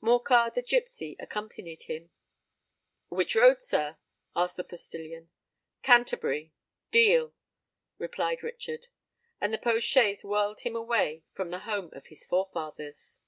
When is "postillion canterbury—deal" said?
4.64-7.32